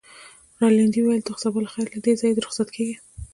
رینالډي 0.61 1.01
وویل: 1.01 1.23
ته 1.25 1.31
خو 1.35 1.39
سبا 1.43 1.59
له 1.63 1.69
خیره 1.73 1.89
له 1.93 1.99
دې 2.05 2.13
ځایه 2.19 2.35
ځې، 2.35 2.41
رخصت 2.45 2.69
کېږې. 2.75 2.95